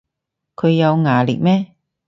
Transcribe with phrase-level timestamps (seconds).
[0.55, 1.75] 佢有牙力咩